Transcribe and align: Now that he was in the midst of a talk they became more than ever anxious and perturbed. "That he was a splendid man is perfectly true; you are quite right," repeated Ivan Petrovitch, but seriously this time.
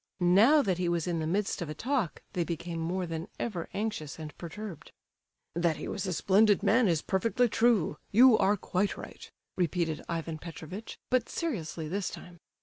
Now 0.19 0.63
that 0.63 0.79
he 0.79 0.89
was 0.89 1.05
in 1.05 1.19
the 1.19 1.27
midst 1.27 1.61
of 1.61 1.69
a 1.69 1.75
talk 1.75 2.23
they 2.33 2.43
became 2.43 2.79
more 2.79 3.05
than 3.05 3.27
ever 3.39 3.69
anxious 3.71 4.17
and 4.17 4.35
perturbed. 4.35 4.91
"That 5.53 5.77
he 5.77 5.87
was 5.87 6.07
a 6.07 6.11
splendid 6.13 6.63
man 6.63 6.87
is 6.87 7.03
perfectly 7.03 7.47
true; 7.47 7.97
you 8.11 8.35
are 8.39 8.57
quite 8.57 8.97
right," 8.97 9.29
repeated 9.55 10.01
Ivan 10.09 10.39
Petrovitch, 10.39 10.97
but 11.11 11.29
seriously 11.29 11.87
this 11.87 12.09
time. 12.09 12.39